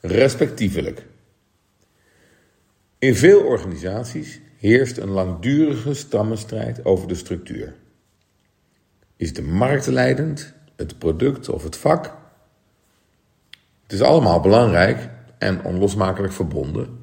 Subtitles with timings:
[0.00, 1.06] Respectievelijk.
[2.98, 7.74] In veel organisaties heerst een langdurige stammenstrijd over de structuur.
[9.16, 12.04] Is de markt leidend, het product of het vak?
[13.82, 16.98] Het is allemaal belangrijk en onlosmakelijk verbonden.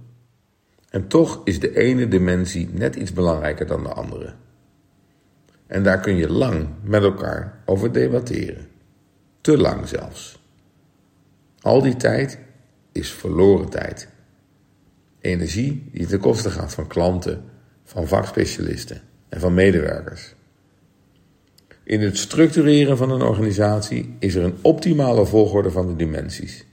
[0.90, 4.34] En toch is de ene dimensie net iets belangrijker dan de andere.
[5.68, 8.68] En daar kun je lang met elkaar over debatteren.
[9.42, 10.40] Te lang zelfs.
[11.62, 12.40] Al die tijd
[12.94, 14.07] is verloren tijd.
[15.20, 17.44] Energie die ten koste gaat van klanten,
[17.84, 20.35] van vakspecialisten en van medewerkers.
[21.84, 26.66] In het structureren van een organisatie is er een optimale volgorde van de dimensies.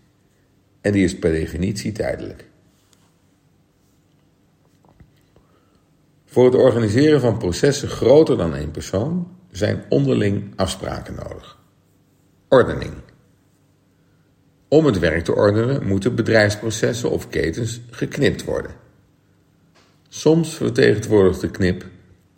[0.81, 2.49] En die is per definitie tijdelijk.
[6.25, 11.59] Voor het organiseren van processen groter dan één persoon zijn onderling afspraken nodig.
[12.49, 12.93] Ordening.
[14.71, 18.71] Om het werk te ordenen moeten bedrijfsprocessen of ketens geknipt worden.
[20.09, 21.87] Soms vertegenwoordigt de knip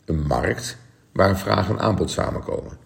[0.05, 0.77] een markt
[1.13, 2.79] waar vraag en aanbod samenkomen.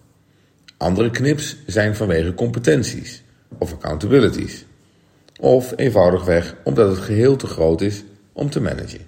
[0.77, 3.23] Andere knips zijn vanwege competenties
[3.59, 4.67] of accountabilities.
[5.41, 9.07] Of eenvoudigweg omdat het geheel te groot is om te managen.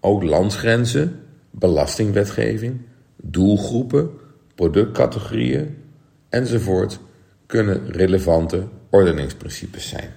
[0.00, 1.20] Ook landsgrenzen,
[1.50, 2.80] belastingwetgeving,
[3.16, 4.10] doelgroepen,
[4.54, 5.76] productcategorieën
[6.28, 6.98] enzovoort
[7.46, 10.14] kunnen relevante ordeningsprincipes zijn.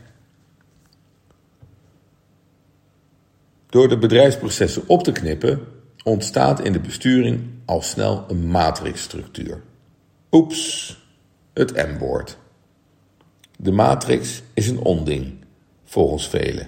[3.70, 5.60] Door de bedrijfsprocessen op te knippen
[6.04, 9.62] ontstaat in de besturing al snel een matrixstructuur.
[10.32, 10.98] Oeps,
[11.54, 12.38] het M-woord.
[13.58, 15.34] De matrix is een onding,
[15.84, 16.68] volgens velen.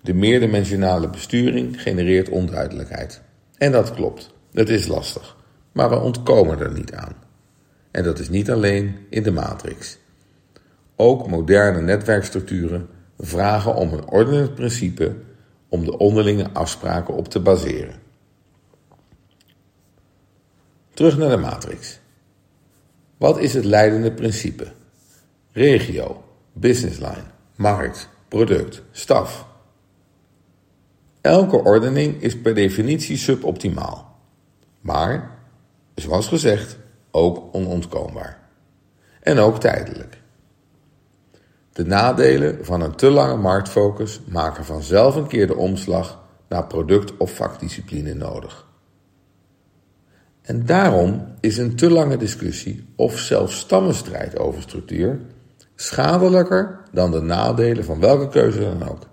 [0.00, 3.22] De meerdimensionale besturing genereert onduidelijkheid.
[3.56, 5.36] En dat klopt, het is lastig,
[5.72, 7.29] maar we ontkomen er niet aan.
[7.90, 9.98] En dat is niet alleen in de matrix.
[10.96, 12.88] Ook moderne netwerkstructuren
[13.18, 15.16] vragen om een ordenend principe
[15.68, 17.94] om de onderlinge afspraken op te baseren.
[20.94, 22.00] Terug naar de matrix.
[23.16, 24.72] Wat is het leidende principe?
[25.52, 27.24] Regio, businessline,
[27.56, 29.46] markt, product, staf.
[31.20, 34.18] Elke ordening is per definitie suboptimaal.
[34.80, 35.38] Maar,
[35.94, 36.78] zoals gezegd,
[37.10, 38.38] ook onontkoombaar.
[39.20, 40.20] En ook tijdelijk.
[41.72, 47.16] De nadelen van een te lange marktfocus maken vanzelf een keer de omslag naar product-
[47.16, 48.68] of vakdiscipline nodig.
[50.42, 55.20] En daarom is een te lange discussie of zelfs stammenstrijd over structuur
[55.74, 59.06] schadelijker dan de nadelen van welke keuze dan ook.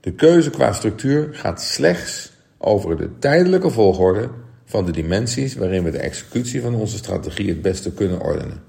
[0.00, 4.30] De keuze qua structuur gaat slechts over de tijdelijke volgorde
[4.64, 8.62] van de dimensies waarin we de executie van onze strategie het beste kunnen ordenen.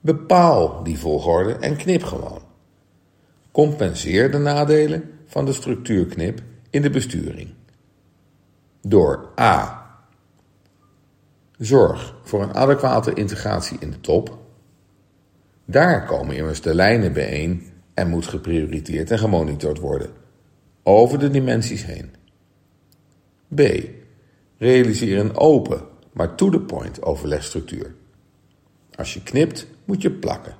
[0.00, 2.42] Bepaal die volgorde en knip gewoon.
[3.50, 7.50] Compenseer de nadelen van de structuurknip in de besturing.
[8.80, 9.80] Door A.
[11.58, 14.38] Zorg voor een adequate integratie in de top.
[15.64, 20.10] Daar komen immers de lijnen bijeen en moet geprioriteerd en gemonitord worden,
[20.82, 22.14] over de dimensies heen.
[23.54, 23.60] B.
[24.58, 25.80] Realiseer een open,
[26.12, 27.94] maar to the point overlegstructuur.
[28.94, 30.54] Als je knipt, moet je plakken.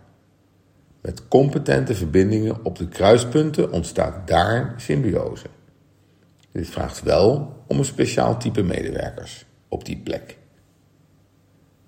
[1.00, 5.46] Met competente verbindingen op de kruispunten ontstaat daar symbiose.
[6.52, 10.36] Dit vraagt wel om een speciaal type medewerkers op die plek.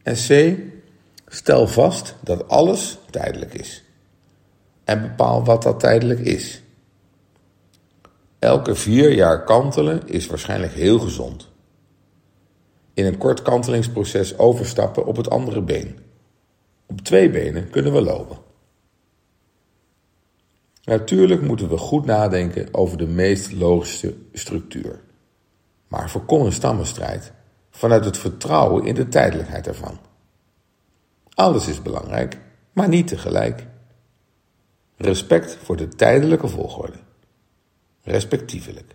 [0.03, 0.59] En C.
[1.26, 3.84] Stel vast dat alles tijdelijk is.
[4.84, 6.62] En bepaal wat dat tijdelijk is.
[8.44, 11.49] Elke vier jaar kantelen is waarschijnlijk heel gezond.
[12.94, 15.99] In een kort kantelingsproces overstappen op het andere been.
[16.87, 18.37] Op twee benen kunnen we lopen.
[20.82, 25.00] Natuurlijk moeten we goed nadenken over de meest logische structuur.
[25.88, 27.32] Maar voorkom een stammenstrijd
[27.71, 29.99] vanuit het vertrouwen in de tijdelijkheid ervan.
[31.34, 32.38] Alles is belangrijk,
[32.73, 33.67] maar niet tegelijk.
[34.97, 37.05] Respect voor de tijdelijke volgorde.
[38.04, 38.94] Respectievelijk.